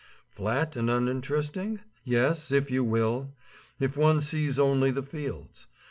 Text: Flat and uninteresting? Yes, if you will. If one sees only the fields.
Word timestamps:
Flat 0.31 0.75
and 0.75 0.89
uninteresting? 0.89 1.79
Yes, 2.03 2.51
if 2.51 2.71
you 2.71 2.83
will. 2.83 3.35
If 3.79 3.95
one 3.95 4.19
sees 4.19 4.57
only 4.57 4.89
the 4.89 5.03
fields. 5.03 5.67